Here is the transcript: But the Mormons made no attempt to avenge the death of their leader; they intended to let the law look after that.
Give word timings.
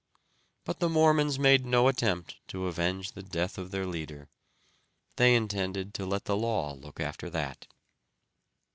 But 0.65 0.79
the 0.79 0.89
Mormons 0.89 1.37
made 1.37 1.63
no 1.63 1.87
attempt 1.87 2.37
to 2.47 2.65
avenge 2.65 3.11
the 3.11 3.21
death 3.21 3.59
of 3.59 3.69
their 3.69 3.85
leader; 3.85 4.29
they 5.17 5.35
intended 5.35 5.93
to 5.93 6.07
let 6.07 6.25
the 6.25 6.35
law 6.35 6.73
look 6.73 6.99
after 6.99 7.29
that. 7.29 7.67